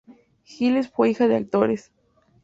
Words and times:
Hines 0.45 0.89
fue 0.89 1.11
hija 1.11 1.27
de 1.27 1.35
actores. 1.35 1.91